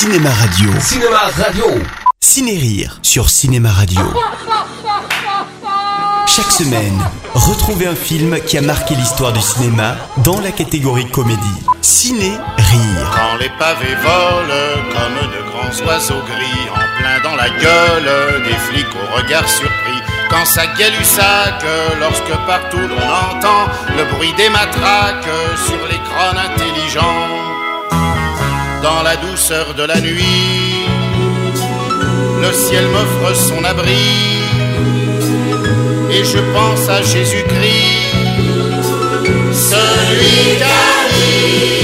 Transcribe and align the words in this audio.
Cinéma 0.00 0.30
Radio. 0.30 0.70
Cinéma 0.78 1.18
Radio. 1.36 1.64
Ciné-Rire 2.20 3.00
sur 3.02 3.28
Cinéma 3.28 3.72
Radio. 3.72 4.00
Chaque 6.24 6.52
semaine, 6.52 7.02
retrouvez 7.34 7.88
un 7.88 7.96
film 7.96 8.38
qui 8.46 8.58
a 8.58 8.62
marqué 8.62 8.94
l'histoire 8.94 9.32
du 9.32 9.40
cinéma 9.40 9.96
dans 10.18 10.40
la 10.40 10.52
catégorie 10.52 11.10
comédie. 11.10 11.58
Ciné-Rire. 11.82 13.10
Quand 13.12 13.38
les 13.40 13.50
pavés 13.58 13.96
volent 13.96 14.86
comme 14.92 15.32
de 15.32 15.42
grands 15.50 15.88
oiseaux 15.88 16.22
gris 16.28 16.68
en 16.70 17.00
plein 17.00 17.18
dans 17.28 17.34
la 17.34 17.50
gueule 17.50 18.44
des 18.44 18.54
flics 18.54 18.86
au 18.94 19.16
regard 19.16 19.48
surpris. 19.48 20.00
Quand 20.30 20.44
ça 20.44 20.68
gueule 20.78 20.96
du 20.96 21.04
sac, 21.04 21.64
lorsque 21.98 22.46
partout 22.46 22.78
l'on 22.78 23.34
entend 23.34 23.66
le 23.96 24.04
bruit 24.14 24.32
des 24.36 24.48
matraques 24.48 25.28
sur 25.66 25.88
les 25.88 25.98
crânes 25.98 26.38
intelligents. 26.38 27.57
Dans 28.82 29.02
la 29.02 29.16
douceur 29.16 29.74
de 29.74 29.82
la 29.82 30.00
nuit, 30.00 30.86
le 32.40 32.52
ciel 32.52 32.84
m'offre 32.88 33.34
son 33.34 33.64
abri. 33.64 33.96
Et 36.10 36.24
je 36.24 36.38
pense 36.54 36.88
à 36.88 37.02
Jésus-Christ, 37.02 38.14
celui 39.52 40.58
qui 41.14 41.77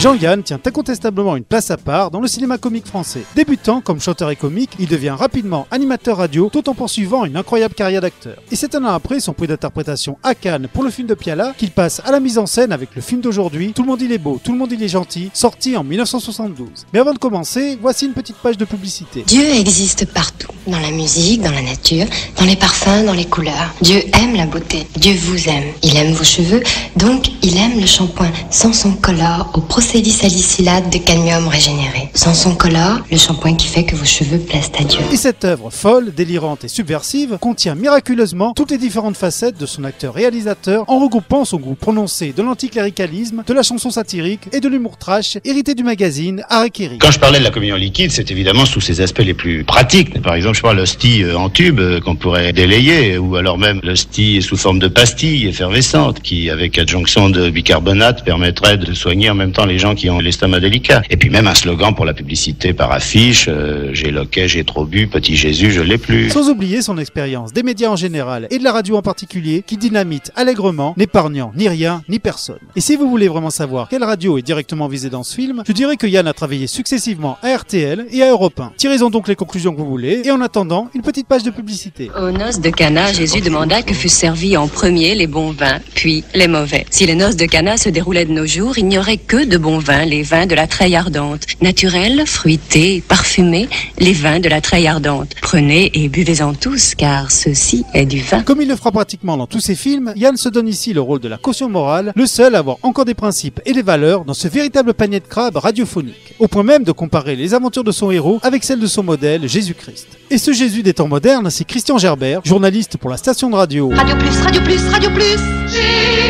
Jean-Yann 0.00 0.42
tient 0.42 0.58
incontestablement 0.64 1.36
une 1.36 1.44
place 1.44 1.70
à 1.70 1.76
part 1.76 2.10
dans 2.10 2.22
le 2.22 2.26
cinéma 2.26 2.56
comique 2.56 2.86
français. 2.86 3.20
Débutant 3.36 3.82
comme 3.82 4.00
chanteur 4.00 4.30
et 4.30 4.36
comique, 4.36 4.70
il 4.78 4.86
devient 4.86 5.10
rapidement 5.10 5.66
animateur 5.70 6.16
radio 6.16 6.48
tout 6.50 6.70
en 6.70 6.74
poursuivant 6.74 7.26
une 7.26 7.36
incroyable 7.36 7.74
carrière 7.74 8.00
d'acteur. 8.00 8.36
Et 8.50 8.56
c'est 8.56 8.74
un 8.74 8.82
an 8.86 8.94
après 8.94 9.20
son 9.20 9.34
prix 9.34 9.46
d'interprétation 9.46 10.16
à 10.22 10.34
Cannes 10.34 10.68
pour 10.72 10.84
le 10.84 10.90
film 10.90 11.06
de 11.06 11.12
Piala 11.12 11.52
qu'il 11.58 11.70
passe 11.70 12.00
à 12.06 12.12
la 12.12 12.18
mise 12.18 12.38
en 12.38 12.46
scène 12.46 12.72
avec 12.72 12.96
le 12.96 13.02
film 13.02 13.20
d'aujourd'hui 13.20 13.74
Tout 13.74 13.82
le 13.82 13.88
monde 13.88 14.00
il 14.00 14.10
est 14.10 14.16
beau, 14.16 14.40
tout 14.42 14.52
le 14.52 14.58
monde 14.58 14.72
il 14.72 14.82
est 14.82 14.88
gentil, 14.88 15.30
sorti 15.34 15.76
en 15.76 15.84
1972. 15.84 16.86
Mais 16.94 17.00
avant 17.00 17.12
de 17.12 17.18
commencer, 17.18 17.78
voici 17.82 18.06
une 18.06 18.14
petite 18.14 18.36
page 18.36 18.56
de 18.56 18.64
publicité. 18.64 19.22
Dieu 19.26 19.44
existe 19.50 20.10
partout, 20.14 20.48
dans 20.66 20.80
la 20.80 20.92
musique, 20.92 21.42
dans 21.42 21.52
la 21.52 21.60
nature, 21.60 22.06
dans 22.38 22.46
les 22.46 22.56
parfums, 22.56 23.04
dans 23.04 23.12
les 23.12 23.26
couleurs. 23.26 23.74
Dieu 23.82 24.00
aime 24.14 24.34
la 24.34 24.46
beauté, 24.46 24.86
Dieu 24.96 25.12
vous 25.14 25.46
aime. 25.50 25.74
Il 25.82 25.94
aime 25.98 26.14
vos 26.14 26.24
cheveux, 26.24 26.62
donc 26.96 27.30
il 27.42 27.58
aime 27.58 27.78
le 27.78 27.86
shampoing 27.86 28.32
Sanson 28.48 28.92
Color 28.94 29.50
au 29.52 29.60
procédé 29.60 29.89
salicylate 29.98 30.92
de 30.92 30.98
cadmium 30.98 31.48
régénéré. 31.48 32.10
Sanson 32.14 32.54
Color, 32.54 33.00
le 33.10 33.16
shampoing 33.16 33.56
qui 33.56 33.66
fait 33.66 33.84
que 33.84 33.96
vos 33.96 34.04
cheveux 34.04 34.38
plaisent 34.38 34.70
à 34.78 34.84
Dieu. 34.84 35.00
Et 35.12 35.16
cette 35.16 35.44
œuvre 35.44 35.70
folle, 35.70 36.14
délirante 36.14 36.64
et 36.64 36.68
subversive 36.68 37.38
contient 37.40 37.74
miraculeusement 37.74 38.52
toutes 38.54 38.70
les 38.70 38.78
différentes 38.78 39.16
facettes 39.16 39.58
de 39.58 39.66
son 39.66 39.82
acteur-réalisateur 39.82 40.84
en 40.86 41.00
regroupant 41.00 41.44
son 41.44 41.56
goût 41.56 41.74
prononcé 41.74 42.32
de 42.32 42.42
l'anticléricalisme, 42.42 43.42
de 43.44 43.52
la 43.52 43.64
chanson 43.64 43.90
satirique 43.90 44.42
et 44.52 44.60
de 44.60 44.68
l'humour 44.68 44.96
trash 44.96 45.38
hérité 45.44 45.74
du 45.74 45.82
magazine 45.82 46.44
Harry 46.48 46.70
Quand 47.00 47.10
je 47.10 47.18
parlais 47.18 47.40
de 47.40 47.44
la 47.44 47.50
communion 47.50 47.76
liquide, 47.76 48.12
c'est 48.12 48.30
évidemment 48.30 48.66
sous 48.66 48.80
ses 48.80 49.00
aspects 49.00 49.18
les 49.24 49.34
plus 49.34 49.64
pratiques. 49.64 50.22
Par 50.22 50.34
exemple, 50.34 50.56
je 50.56 50.62
parle 50.62 50.76
l'hostie 50.76 51.24
euh, 51.24 51.36
en 51.36 51.50
tube 51.50 51.80
euh, 51.80 52.00
qu'on 52.00 52.14
pourrait 52.14 52.52
délayer, 52.52 53.18
ou 53.18 53.34
alors 53.34 53.58
même 53.58 53.80
l'hostie 53.82 54.40
sous 54.40 54.56
forme 54.56 54.78
de 54.78 54.88
pastille 54.88 55.48
effervescente, 55.48 56.20
qui, 56.20 56.48
avec 56.48 56.78
adjonction 56.78 57.28
de 57.28 57.50
bicarbonate, 57.50 58.24
permettrait 58.24 58.78
de 58.78 58.94
soigner 58.94 59.30
en 59.30 59.34
même 59.34 59.52
temps 59.52 59.66
les 59.66 59.79
gens 59.80 59.94
qui 59.96 60.08
ont 60.10 60.20
l'estomac 60.20 60.60
délicat. 60.60 61.02
Et 61.10 61.16
puis 61.16 61.30
même 61.30 61.48
un 61.48 61.54
slogan 61.54 61.94
pour 61.94 62.04
la 62.04 62.14
publicité 62.14 62.72
par 62.72 62.92
affiche, 62.92 63.46
euh, 63.48 63.90
j'ai 63.92 64.10
loquet, 64.10 64.46
j'ai 64.46 64.62
trop 64.62 64.84
bu, 64.84 65.08
petit 65.08 65.34
Jésus, 65.34 65.72
je 65.72 65.80
l'ai 65.80 65.98
plus. 65.98 66.30
Sans 66.30 66.48
oublier 66.48 66.82
son 66.82 66.98
expérience 66.98 67.52
des 67.52 67.62
médias 67.62 67.88
en 67.88 67.96
général 67.96 68.46
et 68.50 68.58
de 68.58 68.64
la 68.64 68.72
radio 68.72 68.96
en 68.96 69.02
particulier, 69.02 69.64
qui 69.66 69.76
dynamite 69.76 70.30
allègrement, 70.36 70.94
n'épargnant 70.96 71.52
ni 71.56 71.68
rien 71.68 72.02
ni 72.08 72.18
personne. 72.18 72.58
Et 72.76 72.80
si 72.80 72.96
vous 72.96 73.08
voulez 73.08 73.28
vraiment 73.28 73.50
savoir 73.50 73.88
quelle 73.88 74.04
radio 74.04 74.38
est 74.38 74.42
directement 74.42 74.86
visée 74.86 75.10
dans 75.10 75.22
ce 75.22 75.34
film, 75.34 75.62
je 75.66 75.72
dirais 75.72 75.96
que 75.96 76.06
Yann 76.06 76.26
a 76.28 76.32
travaillé 76.32 76.66
successivement 76.66 77.38
à 77.42 77.56
RTL 77.56 78.06
et 78.10 78.22
à 78.22 78.30
Europe 78.30 78.60
1. 78.60 78.72
Tirez-en 78.76 79.10
donc 79.10 79.28
les 79.28 79.36
conclusions 79.36 79.72
que 79.72 79.78
vous 79.78 79.88
voulez, 79.88 80.22
et 80.24 80.30
en 80.30 80.40
attendant, 80.40 80.90
une 80.94 81.02
petite 81.02 81.26
page 81.26 81.42
de 81.42 81.50
publicité. 81.50 82.10
Aux 82.20 82.30
noces 82.30 82.60
de 82.60 82.70
Cana, 82.70 83.12
Jésus 83.12 83.40
demanda 83.40 83.82
que 83.82 83.94
fussent 83.94 84.12
servis 84.12 84.56
en 84.56 84.68
premier 84.68 85.14
les 85.14 85.26
bons 85.26 85.52
vins, 85.52 85.78
puis 85.94 86.24
les 86.34 86.48
mauvais. 86.48 86.84
Si 86.90 87.06
les 87.06 87.14
noces 87.14 87.36
de 87.36 87.46
Cana 87.46 87.76
se 87.76 87.88
déroulaient 87.88 88.26
de 88.26 88.32
nos 88.32 88.46
jours, 88.46 88.76
il 88.78 88.86
n'y 88.86 88.98
aurait 88.98 89.16
que 89.16 89.44
de 89.44 89.56
bons 89.56 89.69
vins, 89.78 90.04
les 90.04 90.22
vins 90.22 90.46
de 90.46 90.54
la 90.54 90.66
treille 90.66 90.96
ardente. 90.96 91.46
Naturels, 91.60 92.24
fruités, 92.26 93.02
parfumés, 93.06 93.68
les 93.98 94.12
vins 94.12 94.40
de 94.40 94.48
la 94.48 94.60
treille 94.60 94.86
ardente. 94.86 95.34
Prenez 95.40 95.90
et 95.94 96.08
buvez-en 96.08 96.54
tous, 96.54 96.94
car 96.94 97.30
ceci 97.30 97.84
est 97.94 98.06
du 98.06 98.20
vin. 98.20 98.42
Comme 98.42 98.62
il 98.62 98.68
le 98.68 98.76
fera 98.76 98.92
pratiquement 98.92 99.36
dans 99.36 99.46
tous 99.46 99.60
ses 99.60 99.74
films, 99.74 100.12
Yann 100.16 100.36
se 100.36 100.48
donne 100.48 100.68
ici 100.68 100.92
le 100.92 101.00
rôle 101.00 101.20
de 101.20 101.28
la 101.28 101.38
caution 101.38 101.68
morale, 101.68 102.12
le 102.14 102.26
seul 102.26 102.54
à 102.54 102.58
avoir 102.58 102.76
encore 102.82 103.04
des 103.04 103.14
principes 103.14 103.60
et 103.64 103.72
des 103.72 103.82
valeurs 103.82 104.24
dans 104.24 104.34
ce 104.34 104.48
véritable 104.48 104.94
panier 104.94 105.20
de 105.20 105.26
crabes 105.26 105.56
radiophonique, 105.56 106.34
au 106.38 106.48
point 106.48 106.62
même 106.62 106.84
de 106.84 106.92
comparer 106.92 107.36
les 107.36 107.54
aventures 107.54 107.84
de 107.84 107.92
son 107.92 108.10
héros 108.10 108.40
avec 108.42 108.64
celles 108.64 108.80
de 108.80 108.86
son 108.86 109.02
modèle, 109.02 109.48
Jésus-Christ. 109.48 110.08
Et 110.30 110.38
ce 110.38 110.52
Jésus 110.52 110.82
des 110.82 110.94
temps 110.94 111.08
modernes, 111.08 111.50
c'est 111.50 111.64
Christian 111.64 111.98
Gerbert, 111.98 112.40
journaliste 112.44 112.96
pour 112.96 113.10
la 113.10 113.16
station 113.16 113.50
de 113.50 113.56
radio. 113.56 113.90
Radio 113.94 114.16
Plus, 114.16 114.40
Radio 114.40 114.62
Plus, 114.62 114.88
Radio 114.88 115.10
Plus. 115.10 116.29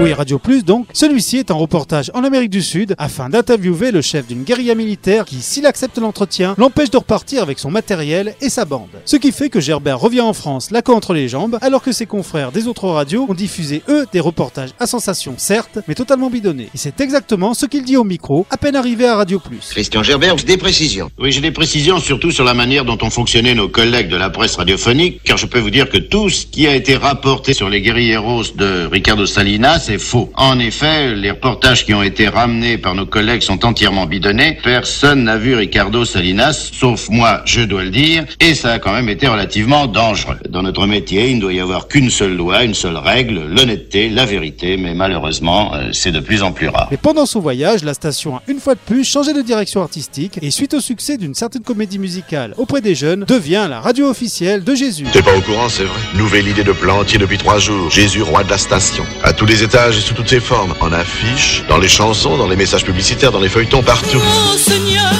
Oui, 0.00 0.14
Radio 0.14 0.38
Plus 0.38 0.64
donc. 0.64 0.86
Celui-ci 0.94 1.36
est 1.36 1.50
en 1.50 1.58
reportage 1.58 2.10
en 2.14 2.24
Amérique 2.24 2.48
du 2.48 2.62
Sud 2.62 2.94
afin 2.96 3.28
d'interviewer 3.28 3.90
le 3.90 4.00
chef 4.00 4.26
d'une 4.26 4.44
guérilla 4.44 4.74
militaire 4.74 5.26
qui, 5.26 5.42
s'il 5.42 5.66
accepte 5.66 5.98
l'entretien, 5.98 6.54
l'empêche 6.56 6.90
de 6.90 6.96
repartir 6.96 7.42
avec 7.42 7.58
son 7.58 7.70
matériel 7.70 8.34
et 8.40 8.48
sa 8.48 8.64
bande. 8.64 8.88
Ce 9.04 9.16
qui 9.16 9.30
fait 9.30 9.50
que 9.50 9.60
Gerbert 9.60 10.00
revient 10.00 10.22
en 10.22 10.32
France 10.32 10.70
la 10.70 10.80
queue 10.80 10.94
entre 10.94 11.12
les 11.12 11.28
jambes, 11.28 11.58
alors 11.60 11.82
que 11.82 11.92
ses 11.92 12.06
confrères 12.06 12.50
des 12.50 12.66
autres 12.66 12.88
radios 12.88 13.26
ont 13.28 13.34
diffusé 13.34 13.82
eux 13.90 14.06
des 14.10 14.20
reportages 14.20 14.70
à 14.78 14.86
sensation 14.86 15.34
certes, 15.36 15.80
mais 15.86 15.94
totalement 15.94 16.30
bidonnés. 16.30 16.70
Et 16.74 16.78
c'est 16.78 17.02
exactement 17.02 17.52
ce 17.52 17.66
qu'il 17.66 17.84
dit 17.84 17.98
au 17.98 18.04
micro 18.04 18.46
à 18.48 18.56
peine 18.56 18.76
arrivé 18.76 19.06
à 19.06 19.16
Radio 19.16 19.38
Plus. 19.38 19.68
Christian 19.70 20.02
Gerbert, 20.02 20.36
des 20.36 20.56
précisions. 20.56 21.10
Oui, 21.18 21.30
j'ai 21.30 21.42
des 21.42 21.50
précisions 21.50 22.00
surtout 22.00 22.30
sur 22.30 22.44
la 22.44 22.54
manière 22.54 22.86
dont 22.86 22.96
ont 23.02 23.10
fonctionné 23.10 23.54
nos 23.54 23.68
collègues 23.68 24.08
de 24.08 24.16
la 24.16 24.30
presse 24.30 24.56
radiophonique, 24.56 25.20
car 25.24 25.36
je 25.36 25.44
peux 25.44 25.58
vous 25.58 25.68
dire 25.68 25.90
que 25.90 25.98
tout 25.98 26.30
ce 26.30 26.46
qui 26.46 26.66
a 26.66 26.74
été 26.74 26.96
rapporté 26.96 27.52
sur 27.52 27.68
les 27.68 27.82
guerrilleros 27.82 28.44
de 28.56 28.86
Ricardo 28.90 29.26
Salinas 29.26 29.89
est 29.90 29.98
faux. 29.98 30.30
En 30.36 30.58
effet, 30.58 31.14
les 31.14 31.30
reportages 31.30 31.84
qui 31.84 31.94
ont 31.94 32.02
été 32.02 32.28
ramenés 32.28 32.78
par 32.78 32.94
nos 32.94 33.06
collègues 33.06 33.42
sont 33.42 33.64
entièrement 33.64 34.06
bidonnés. 34.06 34.58
Personne 34.62 35.24
n'a 35.24 35.36
vu 35.36 35.54
Ricardo 35.54 36.04
Salinas, 36.04 36.70
sauf 36.72 37.08
moi, 37.08 37.42
je 37.44 37.62
dois 37.62 37.84
le 37.84 37.90
dire, 37.90 38.24
et 38.40 38.54
ça 38.54 38.72
a 38.72 38.78
quand 38.78 38.92
même 38.92 39.08
été 39.08 39.26
relativement 39.26 39.86
dangereux. 39.86 40.38
Dans 40.48 40.62
notre 40.62 40.86
métier, 40.86 41.30
il 41.30 41.36
ne 41.36 41.40
doit 41.40 41.52
y 41.52 41.60
avoir 41.60 41.88
qu'une 41.88 42.10
seule 42.10 42.36
loi, 42.36 42.64
une 42.64 42.74
seule 42.74 42.96
règle, 42.96 43.46
l'honnêteté, 43.46 44.08
la 44.08 44.26
vérité, 44.26 44.76
mais 44.76 44.94
malheureusement, 44.94 45.74
euh, 45.74 45.90
c'est 45.92 46.12
de 46.12 46.20
plus 46.20 46.42
en 46.42 46.52
plus 46.52 46.68
rare. 46.68 46.88
Mais 46.90 46.96
pendant 46.96 47.26
son 47.26 47.40
voyage, 47.40 47.84
la 47.84 47.94
station 47.94 48.36
a 48.36 48.42
une 48.48 48.60
fois 48.60 48.74
de 48.74 48.80
plus 48.80 49.04
changé 49.04 49.32
de 49.32 49.42
direction 49.42 49.82
artistique 49.82 50.38
et 50.40 50.50
suite 50.50 50.74
au 50.74 50.80
succès 50.80 51.16
d'une 51.16 51.34
certaine 51.34 51.62
comédie 51.62 51.98
musicale 51.98 52.54
auprès 52.56 52.80
des 52.80 52.94
jeunes, 52.94 53.24
devient 53.24 53.66
la 53.68 53.80
radio 53.80 54.08
officielle 54.08 54.64
de 54.64 54.74
Jésus. 54.74 55.06
T'es 55.12 55.22
pas 55.22 55.36
au 55.36 55.40
courant, 55.40 55.68
c'est 55.68 55.84
vrai. 55.84 55.98
Nouvelle 56.16 56.48
idée 56.48 56.64
de 56.64 56.72
plantier 56.72 57.18
depuis 57.18 57.38
trois 57.38 57.58
jours. 57.58 57.90
Jésus, 57.90 58.22
roi 58.22 58.44
de 58.44 58.50
la 58.50 58.58
station. 58.58 59.04
À 59.22 59.32
tous 59.32 59.46
les 59.46 59.62
étages 59.80 59.98
et 59.98 60.00
sous 60.00 60.14
toutes 60.14 60.28
ses 60.28 60.40
formes. 60.40 60.74
En 60.80 60.92
affiches, 60.92 61.64
dans 61.68 61.78
les 61.78 61.88
chansons, 61.88 62.36
dans 62.36 62.48
les 62.48 62.56
messages 62.56 62.84
publicitaires, 62.84 63.32
dans 63.32 63.40
les 63.40 63.48
feuilletons, 63.48 63.82
partout. 63.82 64.20
Oh 64.22 64.56
Seigneur, 64.56 65.12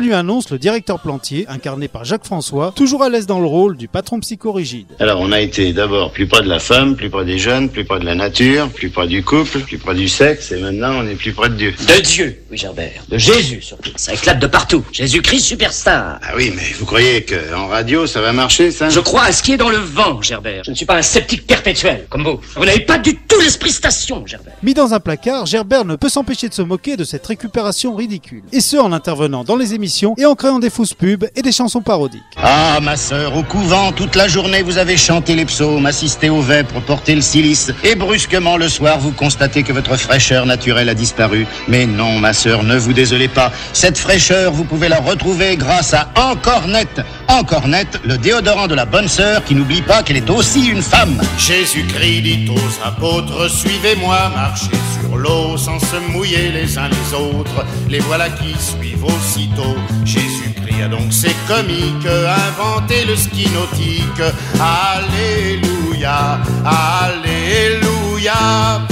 lui 0.00 0.14
annonce 0.14 0.50
le 0.50 0.58
directeur 0.58 1.00
plantier, 1.00 1.46
incarné 1.48 1.88
par 1.88 2.04
Jacques 2.04 2.24
François, 2.24 2.72
toujours 2.74 3.02
à 3.02 3.08
l'aise 3.08 3.26
dans 3.26 3.40
le 3.40 3.46
rôle 3.46 3.76
du 3.76 3.88
patron 3.88 4.20
psychorigide. 4.20 4.86
Alors, 4.98 5.20
on 5.20 5.32
a 5.32 5.40
été 5.40 5.72
d'abord 5.72 6.12
plus 6.12 6.26
près 6.26 6.42
de 6.42 6.48
la 6.48 6.58
femme, 6.58 6.96
plus 6.96 7.10
près 7.10 7.24
des 7.24 7.38
jeunes, 7.38 7.68
plus 7.68 7.84
près 7.84 8.00
de 8.00 8.04
la 8.04 8.14
nature, 8.14 8.68
plus 8.68 8.90
près 8.90 9.06
du 9.06 9.22
couple, 9.22 9.60
plus 9.60 9.78
près 9.78 9.94
du 9.94 10.08
sexe, 10.08 10.52
et 10.52 10.60
maintenant 10.60 10.94
on 10.98 11.06
est 11.06 11.14
plus 11.14 11.32
près 11.32 11.48
de 11.48 11.54
Dieu. 11.54 11.72
De 11.72 12.00
Dieu, 12.00 12.42
oui 12.50 12.56
Gerbert. 12.56 13.04
De 13.08 13.18
Jésus 13.18 13.62
surtout. 13.62 13.90
Ça 13.96 14.14
éclate 14.14 14.38
de 14.38 14.46
partout. 14.46 14.84
Jésus-Christ 14.92 15.40
superstar. 15.40 16.18
Ah 16.22 16.32
oui, 16.36 16.52
mais 16.54 16.72
vous 16.78 16.86
croyez 16.86 17.24
qu'en 17.24 17.66
radio 17.66 18.06
ça 18.06 18.20
va 18.20 18.32
marcher, 18.32 18.70
ça? 18.70 18.88
Je 18.88 19.00
crois 19.00 19.24
à 19.24 19.32
ce 19.32 19.42
qui 19.42 19.52
est 19.52 19.56
dans 19.56 19.70
le 19.70 19.78
vent, 19.78 20.22
Gerbert. 20.22 20.64
Je 20.64 20.70
ne 20.70 20.76
suis 20.76 20.86
pas 20.86 20.96
un 20.96 21.02
sceptique 21.02 21.46
perpétuel, 21.46 22.06
comme 22.08 22.24
vous. 22.24 22.40
Vous 22.56 22.64
n'avez 22.64 22.80
pas 22.80 22.98
du 22.98 23.16
tout 23.16 23.40
l'esprit 23.40 23.70
station, 23.70 24.26
Gerbert. 24.26 24.54
Mis 24.62 24.74
dans 24.74 24.94
un 24.94 25.00
placard, 25.00 25.46
Gerbert 25.46 25.84
ne 25.84 25.96
peut 25.96 26.08
s'empêcher 26.08 26.48
de 26.48 26.54
se 26.54 26.62
moquer 26.62 26.96
de 26.96 27.04
cette 27.04 27.26
récupération 27.26 27.94
ridicule. 27.94 28.42
Et 28.52 28.60
ce, 28.60 28.76
en 28.76 28.92
intervenant 28.92 29.44
dans 29.44 29.56
les 29.56 29.74
émissions 29.74 29.89
et 30.16 30.26
en 30.26 30.34
créant 30.34 30.58
des 30.58 30.70
fausses 30.70 30.94
pubs 30.94 31.26
et 31.34 31.42
des 31.42 31.52
chansons 31.52 31.80
parodiques. 31.80 32.22
Ah, 32.36 32.78
ma 32.80 32.96
sœur, 32.96 33.36
au 33.36 33.42
couvent, 33.42 33.92
toute 33.92 34.16
la 34.16 34.28
journée, 34.28 34.62
vous 34.62 34.78
avez 34.78 34.96
chanté 34.96 35.34
les 35.34 35.44
psaumes, 35.44 35.86
assisté 35.86 36.30
aux 36.30 36.40
vêpres, 36.40 36.80
porté 36.80 37.14
le 37.14 37.20
silice, 37.20 37.72
et 37.84 37.94
brusquement, 37.94 38.56
le 38.56 38.68
soir, 38.68 38.98
vous 38.98 39.12
constatez 39.12 39.62
que 39.62 39.72
votre 39.72 39.96
fraîcheur 39.96 40.46
naturelle 40.46 40.88
a 40.88 40.94
disparu. 40.94 41.46
Mais 41.68 41.86
non, 41.86 42.18
ma 42.18 42.32
sœur, 42.32 42.62
ne 42.62 42.76
vous 42.76 42.92
désolez 42.92 43.28
pas. 43.28 43.52
Cette 43.72 43.98
fraîcheur, 43.98 44.52
vous 44.52 44.64
pouvez 44.64 44.88
la 44.88 45.00
retrouver 45.00 45.56
grâce 45.56 45.94
à 45.94 46.08
Encore 46.16 46.66
Net. 46.68 47.00
Encore 47.28 47.68
Net, 47.68 47.88
le 48.04 48.18
déodorant 48.18 48.66
de 48.66 48.74
la 48.74 48.84
bonne 48.84 49.08
sœur 49.08 49.44
qui 49.44 49.54
n'oublie 49.54 49.82
pas 49.82 50.02
qu'elle 50.02 50.16
est 50.16 50.30
aussi 50.30 50.66
une 50.66 50.82
femme. 50.82 51.20
Jésus-Christ 51.38 52.22
dit 52.22 52.50
aux 52.50 52.86
apôtres, 52.86 53.50
suivez-moi, 53.50 54.30
marchez 54.34 54.70
sur 55.00 55.16
l'eau 55.16 55.56
sans 55.56 55.78
se 55.78 55.96
mouiller 56.12 56.50
les 56.52 56.78
uns 56.78 56.88
les 56.88 57.14
autres. 57.14 57.64
Les 57.88 58.00
voilà 58.00 58.28
qui 58.28 58.54
suivent 58.58 59.04
aussitôt. 59.04 59.76
Jésus-Christ 60.04 60.82
a 60.82 60.88
donc 60.88 61.12
ses 61.12 61.34
comiques 61.46 62.06
inventé 62.06 63.04
le 63.04 63.16
ski 63.16 63.48
nautique. 63.50 64.22
Alléluia, 64.60 66.40
Alléluia. 66.64 68.00
Alléluia, 68.22 68.82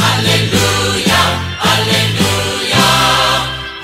Alléluia, 1.62 2.84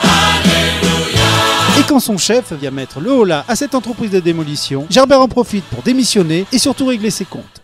Alléluia. 0.00 1.78
Et 1.78 1.82
quand 1.86 2.00
son 2.00 2.18
chef 2.18 2.52
vient 2.52 2.70
mettre 2.70 3.00
le 3.00 3.10
holà 3.10 3.44
à 3.46 3.54
cette 3.56 3.74
entreprise 3.74 4.10
de 4.10 4.20
démolition, 4.20 4.86
Gerbert 4.90 5.20
en 5.20 5.28
profite 5.28 5.64
pour 5.64 5.82
démissionner 5.82 6.46
et 6.52 6.58
surtout 6.58 6.86
régler 6.86 7.10
ses 7.10 7.24
comptes. 7.24 7.60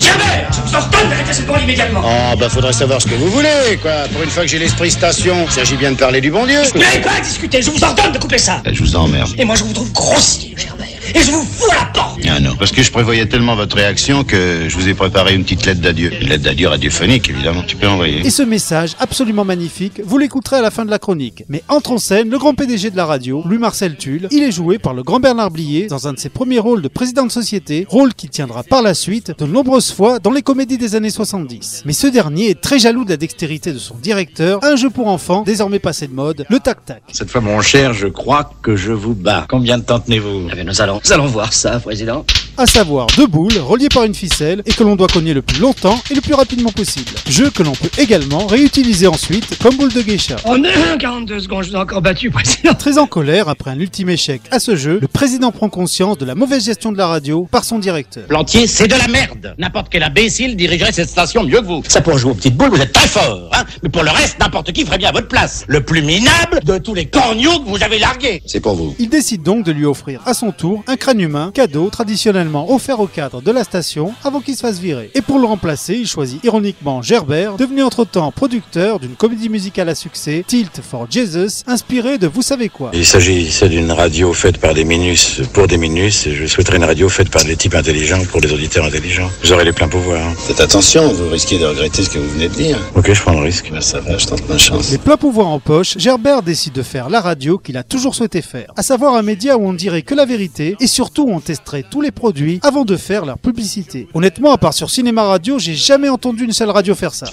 Je 0.53 0.61
vous 0.69 0.75
ordonne 0.75 1.09
d'arrêter 1.09 1.33
cette 1.33 1.47
bande 1.47 1.63
immédiatement 1.63 2.03
Oh, 2.05 2.37
bah 2.39 2.49
faudrait 2.49 2.73
savoir 2.73 3.01
ce 3.01 3.07
que 3.07 3.15
vous 3.15 3.31
voulez, 3.31 3.79
quoi. 3.81 4.09
Pour 4.13 4.23
une 4.23 4.31
fois 4.31 4.43
que 4.43 4.49
j'ai 4.49 4.59
l'esprit 4.59 4.91
station, 4.91 5.45
il 5.47 5.53
s'agit 5.53 5.77
bien 5.77 5.93
de 5.93 5.97
parler 5.97 6.21
du 6.21 6.31
bon 6.31 6.47
Dieu. 6.47 6.61
Vous 6.73 6.79
n'avez 6.81 7.01
pas 7.01 7.13
à 7.19 7.21
discuter, 7.21 7.63
je 7.63 7.71
vous 7.71 7.83
ordonne 7.85 8.13
de 8.13 8.19
couper 8.19 8.39
ça 8.39 8.63
Je 8.71 8.81
vous 8.83 8.97
emmerde. 8.97 9.31
Et 9.39 9.45
moi 9.45 9.55
je 9.57 9.65
vous 9.65 9.73
trouve 9.73 9.93
grossier, 9.93 10.55
Gerbert. 10.57 10.87
Et 11.15 11.21
je 11.21 11.31
vous 11.31 11.43
fous 11.45 11.71
à 11.71 11.75
la 11.75 11.85
porte 11.87 12.21
Ah 12.29 12.41
non, 12.41 12.55
parce 12.57 12.71
que 12.73 12.83
je 12.83 12.91
prévoyais 12.91 13.27
tellement 13.27 13.57
votre 13.57 13.77
réaction 13.77 14.25
que 14.25 14.67
je 14.69 14.77
vous 14.77 14.89
ai 14.89 14.95
préparé 14.95 15.35
une 15.35 15.43
petite 15.45 15.67
lettre 15.67 15.81
d'adieu. 15.81 16.13
Une 16.21 16.29
lettre 16.29 16.45
d'adieu 16.45 16.69
radiophonique, 16.69 17.29
évidemment. 17.31 17.63
Tu 17.67 17.77
peux 17.77 17.89
envoyer. 17.89 18.25
Et 18.27 18.31
ce 18.31 18.43
message 18.43 18.97
absolument 19.01 19.45
magnifique, 19.45 20.01
vous 20.05 20.19
l'écouterez 20.19 20.57
à 20.57 20.63
la 20.63 20.71
fin 20.71 20.85
de 20.85 20.91
la 20.91 20.99
chronique. 20.99 21.45
Mais 21.49 21.63
entre 21.69 21.93
en 21.93 21.99
scène 21.99 22.31
le 22.31 22.39
grand 22.39 22.55
PDG 22.55 22.91
de 22.91 22.97
la 22.97 23.07
radio, 23.07 23.43
Louis-Marcel 23.47 23.97
Tulle. 23.97 24.29
Il 24.31 24.43
est 24.43 24.53
joué 24.53 24.79
par 24.79 24.95
le 24.95 25.03
grand 25.03 25.21
Bernard 25.21 25.51
Blier 25.51 25.87
dans 25.87 26.07
un 26.09 26.13
de 26.13 26.19
ses 26.19 26.29
premiers 26.29 26.59
rôles 26.59 26.83
de 26.83 26.89
président 26.89 27.27
de 27.27 27.33
société, 27.33 27.87
rôle 27.89 28.15
qui 28.15 28.29
tiendra 28.29 28.63
par 28.63 28.83
la 28.83 28.95
suite 28.95 29.33
de 29.39 29.47
nombreuses 29.47 29.93
fois 29.93 30.19
dans 30.19 30.31
les 30.31 30.43
comédies 30.43 30.79
des 30.79 30.95
années 30.95 31.11
70. 31.11 31.83
Mais 31.87 31.93
ce 31.93 32.07
dernier 32.07 32.51
est 32.51 32.61
très 32.61 32.79
jaloux 32.79 33.05
de 33.05 33.11
la 33.11 33.17
dextérité 33.17 33.73
de 33.73 33.79
son 33.79 33.97
directeur, 33.97 34.63
un 34.63 34.77
jeu 34.77 34.91
pour 34.91 35.09
enfants 35.09 35.43
désormais 35.43 35.79
passé 35.79 36.07
de 36.07 36.13
mode, 36.15 36.47
le 36.49 36.59
tac-tac. 36.61 37.03
Cette 37.13 37.31
fois, 37.31 37.41
mon 37.41 37.61
cher, 37.61 37.93
je 37.93 38.07
crois 38.07 38.51
que 38.63 38.77
je 38.77 38.93
vous 38.93 39.15
bats. 39.15 39.47
Combien 39.49 39.79
de 39.79 39.83
temps 39.85 40.01
tenez-vous? 40.01 40.49
Eh 40.51 40.55
bien, 40.55 40.65
nous 40.65 40.81
allons, 40.81 41.00
nous 41.05 41.13
allons 41.13 41.27
voir 41.27 41.53
ça, 41.53 41.79
président. 41.81 42.25
À 42.57 42.67
savoir 42.67 43.07
deux 43.17 43.27
boules 43.27 43.57
reliées 43.57 43.89
par 43.89 44.05
une 44.05 44.15
ficelle 44.15 44.63
et 44.67 44.73
que 44.73 44.83
l'on 44.85 44.95
doit 44.95 45.07
cogner 45.07 45.33
le 45.33 45.41
plus 45.41 45.61
longtemps 45.61 45.99
et 46.11 46.15
le 46.15 46.21
plus 46.21 46.35
rapidement 46.35 46.71
possible. 46.71 47.11
Jeu 47.27 47.49
que 47.49 47.63
l'on 47.63 47.73
peut 47.73 47.89
également 47.97 48.47
réutiliser 48.47 49.07
ensuite 49.07 49.57
comme 49.63 49.77
boule 49.77 49.93
de 49.93 50.03
geisha. 50.03 50.37
Oh 50.45 50.59
non, 50.59 50.69
42 50.99 51.41
secondes, 51.41 51.65
je 51.65 51.71
vous 51.71 51.77
ai 51.77 51.79
encore 51.79 52.03
battu, 52.03 52.31
président. 52.31 52.75
Très 52.75 52.99
en 52.99 53.07
colère 53.07 53.49
après 53.49 53.71
un 53.71 53.79
ultime 53.81 54.11
échec 54.11 54.43
à 54.51 54.59
ce 54.61 54.77
jeu, 54.77 54.99
le 55.01 55.09
président 55.09 55.53
prend 55.53 55.71
conscience 55.71 56.19
de 56.19 56.27
la 56.27 56.35
mauvaise 56.35 56.67
gestion 56.67 56.93
de 56.93 56.99
la 56.99 57.07
radio 57.07 57.49
par 57.51 57.65
son 57.65 57.79
directeur. 57.79 58.27
Plantier, 58.27 58.67
c'est 58.67 58.89
de 58.89 58.95
la 58.95 59.09
merde. 59.09 59.55
N'importe 59.57 59.87
quel 59.91 60.03
imbécile 60.03 60.55
dirigerait 60.55 60.93
cette 60.93 61.09
station 61.09 61.45
mieux 61.45 61.61
que 61.61 61.67
vous. 61.67 61.83
Ça 61.89 62.03
pour 62.03 62.19
jouer 62.19 62.33
aux 62.33 62.35
petites 62.35 62.57
boules, 62.57 62.71
vous 62.71 62.81
êtes 62.83 62.93
très 62.93 63.09
fort, 63.09 63.49
hein. 63.55 63.65
Mais 63.83 63.89
pour 63.89 64.03
le 64.03 64.11
reste, 64.11 64.39
n'importe 64.39 64.73
qui 64.73 64.85
ferait 64.85 64.99
bien 64.99 65.09
à 65.09 65.13
votre 65.13 65.29
place. 65.29 65.65
Le 65.67 65.83
plus 65.83 66.03
minable 66.03 66.61
de 66.65 66.77
tous 66.77 66.93
les 66.95 67.07
corneaux 67.07 67.61
que 67.61 67.69
vous 67.71 67.83
avez 67.83 67.99
largués. 67.99 68.43
C'est 68.45 68.61
pour 68.61 68.75
vous. 68.75 68.95
Il 68.99 69.09
décide 69.09 69.43
donc 69.43 69.65
de 69.65 69.73
lui 69.73 69.87
offrir 69.87 70.21
à 70.27 70.35
son 70.35 70.53
tour 70.53 70.83
un 70.91 70.97
crâne 70.97 71.21
humain, 71.21 71.53
cadeau 71.55 71.89
traditionnellement 71.89 72.75
offert 72.75 72.99
au 72.99 73.07
cadre 73.07 73.41
de 73.41 73.53
la 73.53 73.63
station 73.63 74.13
avant 74.25 74.41
qu'il 74.41 74.57
se 74.57 74.63
fasse 74.63 74.81
virer. 74.81 75.13
Et 75.15 75.23
pour 75.23 75.39
le 75.39 75.47
remplacer, 75.47 75.95
il 75.95 76.09
choisit 76.09 76.43
ironiquement 76.43 77.01
Gerbert, 77.01 77.57
devenu 77.57 77.85
entre-temps 77.85 78.33
producteur 78.33 78.99
d'une 78.99 79.15
comédie 79.15 79.49
musicale 79.49 79.89
à 79.89 79.95
succès, 79.95 80.45
Tilt 80.45 80.81
for 80.83 81.07
Jesus, 81.09 81.63
inspiré 81.69 82.19
de 82.19 82.27
vous 82.27 82.43
savez 82.43 82.69
quoi. 82.69 82.91
Il 82.93 83.07
s'agissait 83.07 83.69
d'une 83.69 83.93
radio 83.93 84.33
faite 84.33 84.59
par 84.59 84.75
des 84.75 84.85
minus 84.85 85.43
pour 85.53 85.69
des 85.69 85.77
minus, 85.77 86.27
et 86.27 86.35
je 86.35 86.47
souhaiterais 86.47 86.79
une 86.79 86.85
radio 86.85 87.09
faite 87.09 87.31
par 87.31 87.45
des 87.45 87.57
types 87.57 87.77
intelligents 87.77 88.25
pour 88.25 88.41
des 88.41 88.53
auditeurs 88.53 88.85
intelligents. 88.85 89.31
Vous 89.45 89.53
aurez 89.53 89.65
les 89.65 89.73
pleins 89.73 89.89
pouvoirs. 89.89 90.35
Faites 90.39 90.61
attention, 90.61 91.07
vous 91.13 91.31
risquez 91.31 91.61
de 91.61 91.67
regretter 91.67 92.03
ce 92.03 92.11
que 92.11 92.19
vous 92.19 92.31
venez 92.31 92.49
de 92.49 92.55
dire. 92.55 92.79
Ok, 92.97 93.13
je 93.13 93.23
prends 93.23 93.35
le 93.35 93.45
risque. 93.45 93.71
Ben, 93.71 93.81
ça 93.81 94.01
va, 94.01 94.19
je 94.19 94.27
tente 94.27 94.49
ma 94.49 94.59
chance. 94.59 94.91
Les 94.91 94.99
pleins 94.99 95.17
pouvoirs 95.17 95.49
en 95.49 95.61
poche, 95.61 95.97
Gerbert 95.99 96.43
décide 96.43 96.73
de 96.73 96.83
faire 96.83 97.09
la 97.09 97.21
radio 97.21 97.59
qu'il 97.59 97.77
a 97.77 97.85
toujours 97.85 98.17
souhaité 98.17 98.43
faire, 98.43 98.73
à 98.77 98.83
savoir 98.83 99.15
un 99.15 99.23
média 99.23 99.57
où 99.57 99.69
on 99.69 99.73
dirait 99.73 100.03
que 100.03 100.17
la 100.17 100.25
vérité 100.25 100.70
et 100.79 100.87
surtout 100.87 101.27
on 101.29 101.41
testerait 101.41 101.85
tous 101.91 102.01
les 102.01 102.11
produits 102.11 102.61
avant 102.63 102.85
de 102.85 102.97
faire 102.97 103.25
leur 103.25 103.39
publicité. 103.39 104.09
Honnêtement, 104.15 104.53
à 104.53 104.59
part 104.59 104.75
sur 104.75 104.91
Cinéma 104.91 105.25
Radio, 105.25 105.59
j'ai 105.59 105.75
jamais 105.75 106.09
entendu 106.09 106.45
une 106.45 106.53
seule 106.53 106.71
radio 106.71 106.95
faire 106.95 107.15
ça. 107.15 107.27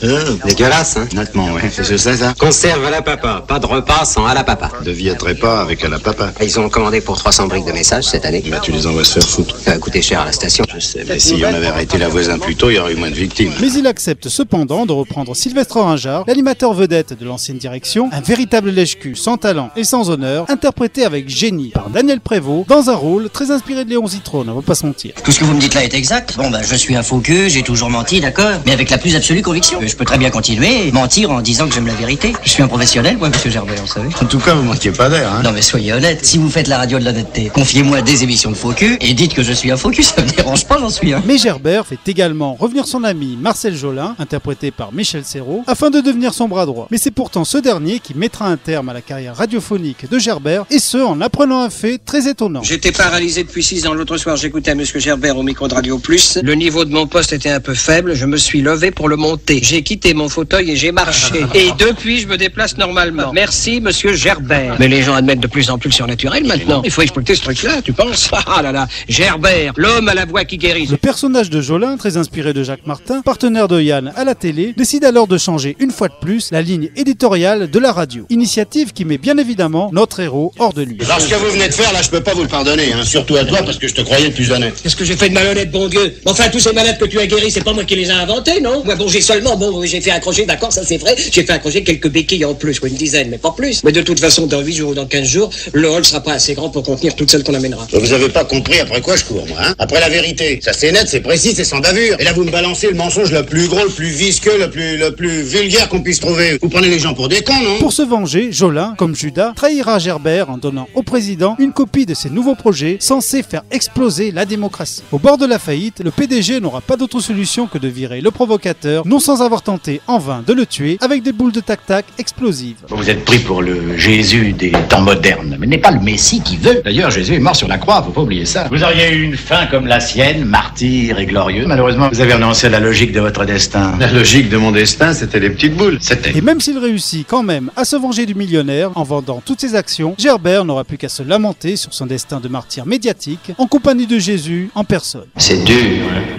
dégueulasse, 0.45 0.97
hein 0.97 1.07
Honnêtement, 1.11 1.53
ouais. 1.53 1.69
C'est 1.71 1.97
ça, 1.97 2.15
ça. 2.15 2.33
Conserve 2.37 2.85
à 2.85 2.89
la 2.89 3.01
papa, 3.01 3.43
pas 3.47 3.59
de 3.59 3.65
repas 3.65 4.05
sans 4.05 4.25
à 4.25 4.33
la 4.33 4.43
papa. 4.43 4.71
De 4.83 4.91
vie 4.91 5.09
à 5.09 5.15
trépas 5.15 5.61
avec 5.61 5.83
à 5.83 5.89
la 5.89 5.99
papa. 5.99 6.31
Ils 6.41 6.59
ont 6.59 6.69
commandé 6.69 7.01
pour 7.01 7.17
300 7.17 7.47
briques 7.47 7.65
de 7.65 7.71
messages 7.71 8.05
cette 8.05 8.25
année. 8.25 8.43
Bah, 8.49 8.59
tu 8.61 8.71
les 8.71 8.87
envoies 8.87 9.03
se 9.03 9.19
faire 9.19 9.29
foutre. 9.29 9.57
Ça 9.59 9.71
va 9.71 9.77
coûter 9.77 10.01
cher 10.01 10.21
à 10.21 10.25
la 10.25 10.31
station. 10.31 10.63
Je 10.73 10.79
sais, 10.79 11.03
mais 11.07 11.19
si 11.19 11.35
on 11.43 11.47
avait 11.47 11.67
arrêté 11.67 11.97
la 11.97 12.07
voisin 12.07 12.37
plus 12.39 12.55
tôt, 12.55 12.69
il 12.69 12.75
y 12.75 12.79
aurait 12.79 12.93
eu 12.93 12.97
moins 12.97 13.09
de 13.09 13.15
victimes. 13.15 13.51
Mais 13.61 13.71
il 13.73 13.87
accepte 13.87 14.29
cependant 14.29 14.85
de 14.85 14.91
reprendre 14.91 15.35
Sylvestre 15.35 15.77
Ringard, 15.79 16.23
l'animateur 16.27 16.73
vedette 16.73 17.17
de 17.17 17.25
l'ancienne 17.25 17.57
direction, 17.57 18.09
un 18.11 18.21
véritable 18.21 18.69
lèche-cul 18.69 19.15
sans 19.15 19.37
talent 19.37 19.69
et 19.75 19.83
sans 19.83 20.09
honneur, 20.09 20.45
interprété 20.49 21.05
avec 21.05 21.29
génie 21.29 21.69
par 21.69 21.89
Daniel 21.89 22.19
Prévost, 22.19 22.67
dans 22.67 22.89
un 22.89 22.95
rôle 22.95 23.26
très 23.27 23.51
inspiré 23.51 23.85
de 23.85 23.89
Léon 23.89 24.07
Zitrone, 24.07 24.49
on 24.49 24.55
va 24.55 24.61
pas 24.61 24.75
se 24.75 24.85
mentir. 24.85 25.13
Tout 25.23 25.31
ce 25.31 25.39
que 25.39 25.45
vous 25.45 25.53
me 25.53 25.59
dites 25.59 25.73
là 25.73 25.83
est 25.83 25.93
exact. 25.93 26.35
Bon, 26.37 26.49
bah, 26.49 26.61
je 26.63 26.75
suis 26.75 26.95
un 26.95 27.03
faux 27.03 27.19
cul, 27.19 27.49
j'ai 27.49 27.63
toujours 27.63 27.89
menti, 27.89 28.19
d'accord 28.19 28.51
Mais 28.65 28.71
avec 28.71 28.89
la 28.89 28.97
plus 28.97 29.15
absolue 29.15 29.41
conviction. 29.41 29.79
Je 29.81 29.95
peux 29.95 30.05
très 30.05 30.17
bien 30.17 30.29
continuer 30.29 30.91
mentir 30.91 31.31
en 31.31 31.41
disant 31.41 31.67
que 31.67 31.73
j'aime 31.73 31.87
la 31.87 31.93
vérité. 31.93 32.33
Je 32.43 32.49
suis 32.49 32.63
un 32.63 32.67
professionnel, 32.67 33.17
moi, 33.17 33.29
monsieur 33.29 33.49
Gerbert, 33.49 33.81
vous 33.81 33.87
savez. 33.87 34.09
En 34.21 34.25
tout 34.25 34.39
cas, 34.39 34.53
vous 34.53 34.63
manquez 34.63 34.91
pas 34.91 35.09
d'air, 35.09 35.31
hein. 35.31 35.41
Non, 35.43 35.51
mais 35.51 35.61
soyez 35.61 35.93
honnête. 35.93 36.25
Si 36.25 36.37
vous 36.37 36.49
faites 36.49 36.67
la 36.67 36.77
radio 36.77 36.99
de 36.99 37.05
l'honnêteté, 37.05 37.51
confiez-moi 37.53 38.01
des 38.01 38.23
émissions 38.23 38.51
de 38.51 38.55
faux 38.55 38.71
cul 38.71 38.97
et 39.01 39.13
dites 39.13 39.33
que 39.33 39.43
je 39.43 39.53
suis 39.53 39.71
un 39.71 39.77
faux 39.77 39.89
cul, 39.89 40.03
ça 40.03 40.21
me 40.21 40.29
dérange 40.29 40.65
pas, 40.65 40.77
j'en 40.79 40.89
suis 40.89 41.13
un. 41.13 41.21
Mais 41.25 41.37
Gerbert 41.37 41.85
fait 41.85 41.99
également 42.07 42.55
revenir 42.55 42.87
son 42.87 43.03
ami 43.03 43.37
Marcel 43.39 43.75
Jolin, 43.75 44.15
interprété 44.19 44.71
par 44.71 44.93
Michel 44.93 45.23
Serrault, 45.25 45.63
afin 45.67 45.89
de 45.89 46.01
devenir 46.01 46.33
son 46.33 46.47
bras 46.47 46.65
droit. 46.65 46.87
Mais 46.91 46.97
c'est 46.97 47.11
pourtant 47.11 47.43
ce 47.45 47.57
dernier 47.57 47.99
qui 47.99 48.15
mettra 48.15 48.47
un 48.47 48.57
terme 48.57 48.89
à 48.89 48.93
la 48.93 49.01
carrière 49.01 49.35
radiophonique 49.35 50.09
de 50.09 50.19
Gerbert, 50.19 50.65
et 50.69 50.79
ce 50.79 50.97
en 50.97 51.21
apprenant 51.21 51.61
un 51.61 51.69
fait 51.69 51.97
très 52.03 52.27
étonnant. 52.27 52.63
J'étais 52.63 52.91
paralysé 53.17 53.43
depuis 53.45 53.63
6 53.63 53.87
ans. 53.87 53.95
L'autre 53.95 54.15
soir, 54.17 54.37
j'écoutais 54.37 54.75
monsieur 54.75 54.99
Gerbert 54.99 55.35
au 55.39 55.41
micro 55.41 55.67
de 55.67 55.73
Radio 55.73 55.97
Plus. 55.97 56.37
Le 56.43 56.53
niveau 56.53 56.85
de 56.85 56.91
mon 56.91 57.07
poste 57.07 57.33
était 57.33 57.49
un 57.49 57.59
peu 57.59 57.73
faible. 57.73 58.13
Je 58.13 58.27
me 58.27 58.37
suis 58.37 58.61
levé 58.61 58.91
pour 58.91 59.09
le 59.09 59.15
monter. 59.15 59.59
J'ai 59.63 59.81
quitté 59.81 60.13
mon 60.13 60.29
fauteuil 60.29 60.69
et 60.69 60.75
j'ai 60.75 60.91
marché. 60.91 61.43
Et 61.55 61.71
depuis, 61.79 62.19
je 62.19 62.27
me 62.27 62.37
déplace 62.37 62.77
normalement. 62.77 63.33
Merci, 63.33 63.81
monsieur 63.81 64.13
Gerbert. 64.13 64.75
Mais 64.77 64.87
les 64.87 65.01
gens 65.01 65.15
admettent 65.15 65.39
de 65.39 65.47
plus 65.47 65.71
en 65.71 65.79
plus 65.79 65.89
le 65.89 65.95
surnaturel 65.95 66.45
maintenant. 66.45 66.83
Il 66.85 66.91
faut 66.91 67.01
exploiter 67.01 67.33
ce 67.33 67.41
truc-là, 67.41 67.81
tu 67.81 67.91
penses? 67.91 68.29
Ah 68.49 68.61
là 68.61 68.71
là, 68.71 68.87
Gerbert, 69.09 69.73
l'homme 69.77 70.07
à 70.07 70.13
la 70.13 70.25
voix 70.25 70.45
qui 70.45 70.57
guérit. 70.57 70.85
Le 70.85 70.97
personnage 70.97 71.49
de 71.49 71.59
Jolin, 71.59 71.97
très 71.97 72.17
inspiré 72.17 72.53
de 72.53 72.63
Jacques 72.63 72.85
Martin, 72.85 73.21
partenaire 73.21 73.67
de 73.67 73.81
Yann 73.81 74.13
à 74.15 74.23
la 74.23 74.35
télé, 74.35 74.73
décide 74.77 75.03
alors 75.03 75.27
de 75.27 75.37
changer 75.37 75.75
une 75.79 75.91
fois 75.91 76.07
de 76.07 76.13
plus 76.21 76.51
la 76.51 76.61
ligne 76.61 76.89
éditoriale 76.95 77.69
de 77.69 77.79
la 77.79 77.91
radio. 77.91 78.25
Initiative 78.29 78.93
qui 78.93 79.05
met 79.05 79.17
bien 79.17 79.37
évidemment 79.37 79.89
notre 79.91 80.19
héros 80.19 80.53
hors 80.59 80.73
de 80.73 80.83
lui. 80.83 80.97
Alors, 81.03 81.19
ce 81.19 81.27
que 81.27 81.35
vous 81.35 81.51
venez 81.51 81.67
de 81.67 81.73
faire, 81.73 81.91
là, 81.93 82.01
je 82.01 82.09
peux 82.09 82.21
pas 82.21 82.33
vous 82.33 82.43
le 82.43 82.47
pardonner, 82.47 82.93
hein. 82.93 83.03
Surtout 83.07 83.37
à 83.37 83.45
toi, 83.45 83.59
parce 83.63 83.77
que 83.77 83.87
je 83.87 83.93
te 83.93 84.01
croyais 84.01 84.27
le 84.27 84.33
plus 84.33 84.51
honnête. 84.51 84.73
Qu'est-ce 84.83 84.95
que 84.95 85.05
j'ai 85.05 85.15
fait 85.15 85.29
de 85.29 85.33
malhonnête, 85.33 85.71
bon 85.71 85.87
Dieu 85.87 86.13
Enfin, 86.25 86.49
tous 86.49 86.59
ces 86.59 86.73
malades 86.73 86.97
que 86.99 87.05
tu 87.05 87.19
as 87.19 87.25
guéris, 87.25 87.51
c'est 87.51 87.63
pas 87.63 87.71
moi 87.73 87.85
qui 87.85 87.95
les 87.95 88.07
ai 88.09 88.11
inventés, 88.11 88.59
non 88.59 88.83
Moi, 88.83 88.95
bon, 88.95 89.07
j'ai 89.07 89.21
seulement, 89.21 89.55
bon, 89.55 89.83
j'ai 89.85 90.01
fait 90.01 90.11
accrocher, 90.11 90.45
d'accord, 90.45 90.73
ça 90.73 90.81
c'est 90.83 90.97
vrai, 90.97 91.15
j'ai 91.17 91.43
fait 91.43 91.53
accrocher 91.53 91.83
quelques 91.83 92.09
béquilles 92.09 92.43
en 92.45 92.53
plus, 92.53 92.79
quoi, 92.79 92.89
une 92.89 92.95
dizaine, 92.95 93.29
mais 93.29 93.37
pas 93.37 93.51
plus. 93.55 93.83
Mais 93.83 93.91
de 93.93 94.01
toute 94.01 94.19
façon, 94.19 94.45
dans 94.45 94.59
8 94.61 94.73
jours 94.73 94.91
ou 94.91 94.93
dans 94.93 95.05
15 95.05 95.25
jours, 95.27 95.49
le 95.73 95.89
hall 95.89 96.03
sera 96.05 96.21
pas 96.21 96.33
assez 96.33 96.53
grand 96.53 96.69
pour 96.69 96.83
contenir 96.83 97.15
toutes 97.15 97.31
celles 97.31 97.43
qu'on 97.43 97.53
amènera. 97.53 97.87
Vous 97.93 98.11
avez 98.13 98.29
pas 98.29 98.43
compris 98.43 98.79
après 98.79 98.99
quoi 99.01 99.15
je 99.15 99.23
cours, 99.23 99.45
moi, 99.47 99.57
hein 99.61 99.73
Après 99.79 99.99
la 100.01 100.09
vérité. 100.09 100.59
Ça 100.61 100.73
c'est 100.73 100.91
net, 100.91 101.05
c'est 101.07 101.21
précis, 101.21 101.53
c'est 101.55 101.63
sans 101.63 101.79
bavure. 101.79 102.17
Et 102.19 102.23
là, 102.25 102.33
vous 102.33 102.43
me 102.43 102.51
balancez 102.51 102.87
le 102.87 102.95
mensonge 102.95 103.31
le 103.31 103.43
plus 103.43 103.67
gros, 103.67 103.83
le 103.85 103.89
plus 103.89 104.09
visqueux, 104.09 104.57
le 104.59 104.69
plus, 104.69 104.97
le 104.97 105.11
plus 105.11 105.41
vulgaire 105.43 105.87
qu'on 105.89 106.01
puisse 106.01 106.19
trouver. 106.19 106.57
Vous 106.61 106.69
prenez 106.69 106.89
les 106.89 106.99
gens 106.99 107.13
pour 107.13 107.29
des 107.29 107.41
cons, 107.41 107.53
non 107.63 107.79
Pour 107.79 107.93
se 107.93 108.01
venger, 108.01 108.49
Jolin, 108.51 108.95
comme 108.97 109.15
Judas, 109.15 109.53
trahira 109.55 109.99
Gerbert 109.99 110.49
en 110.49 110.57
donnant 110.57 110.89
au 110.93 111.03
président 111.03 111.55
une 111.59 111.71
copie 111.71 112.05
de 112.05 112.13
ses 112.13 112.29
nouveaux 112.29 112.55
projets 112.55 112.96
censé 113.03 113.43
faire 113.43 113.63
exploser 113.71 114.31
la 114.31 114.45
démocratie. 114.45 115.03
Au 115.11 115.19
bord 115.19 115.37
de 115.37 115.45
la 115.45 115.59
faillite, 115.59 116.01
le 116.03 116.11
PDG 116.11 116.59
n'aura 116.59 116.81
pas 116.81 116.97
d'autre 116.97 117.19
solution 117.19 117.67
que 117.67 117.77
de 117.77 117.87
virer 117.87 118.21
le 118.21 118.31
provocateur, 118.31 119.05
non 119.05 119.19
sans 119.19 119.41
avoir 119.41 119.61
tenté 119.61 120.01
en 120.07 120.19
vain 120.19 120.43
de 120.45 120.53
le 120.53 120.65
tuer 120.65 120.97
avec 121.01 121.23
des 121.23 121.31
boules 121.31 121.51
de 121.51 121.59
tac-tac 121.59 122.05
explosives. 122.17 122.77
Vous 122.89 123.09
êtes 123.09 123.25
pris 123.25 123.39
pour 123.39 123.61
le 123.61 123.97
Jésus 123.97 124.53
des 124.53 124.71
temps 124.89 125.01
modernes, 125.01 125.57
mais 125.59 125.67
n'est 125.67 125.77
pas 125.77 125.91
le 125.91 125.99
Messie 125.99 126.41
qui 126.41 126.57
veut. 126.57 126.81
D'ailleurs, 126.83 127.11
Jésus 127.11 127.35
est 127.35 127.39
mort 127.39 127.55
sur 127.55 127.67
la 127.67 127.77
croix, 127.77 128.01
faut 128.03 128.11
pas 128.11 128.21
oublier 128.21 128.45
ça. 128.45 128.67
Vous 128.71 128.83
auriez 128.83 129.11
eu 129.11 129.23
une 129.23 129.37
fin 129.37 129.65
comme 129.67 129.87
la 129.87 129.99
sienne, 129.99 130.45
martyr 130.45 131.19
et 131.19 131.25
glorieux. 131.25 131.65
Malheureusement, 131.67 132.09
vous 132.11 132.21
avez 132.21 132.33
renoncé 132.33 132.67
à 132.67 132.69
la 132.69 132.79
logique 132.79 133.11
de 133.11 133.19
votre 133.19 133.45
destin. 133.45 133.95
La 133.99 134.11
logique 134.11 134.49
de 134.49 134.57
mon 134.57 134.71
destin, 134.71 135.13
c'était 135.13 135.39
les 135.39 135.49
petites 135.49 135.75
boules. 135.75 135.97
C'était. 136.01 136.37
Et 136.37 136.41
même 136.41 136.61
s'il 136.61 136.77
réussit 136.77 137.25
quand 137.27 137.43
même 137.43 137.71
à 137.75 137.85
se 137.85 137.95
venger 137.95 138.25
du 138.25 138.35
millionnaire 138.35 138.91
en 138.95 139.03
vendant 139.03 139.41
toutes 139.45 139.61
ses 139.61 139.75
actions, 139.75 140.15
Gerbert 140.17 140.65
n'aura 140.65 140.83
plus 140.83 140.97
qu'à 140.97 141.09
se 141.09 141.23
lamenter 141.23 141.75
sur 141.75 141.93
son 141.93 142.05
destin 142.05 142.39
de 142.39 142.47
martyr 142.47 142.85
médiatique 142.87 143.51
en 143.57 143.67
compagnie 143.67 144.07
de 144.07 144.17
Jésus 144.17 144.69
en 144.73 144.83
personne. 144.83 145.27
C'est 145.37 145.63
dur. 145.63 145.77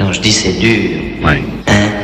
Non, 0.01 0.13
je 0.13 0.21
dis 0.21 0.33
c'est 0.33 0.59
dur. 0.59 1.01
Ouais. 1.25 1.43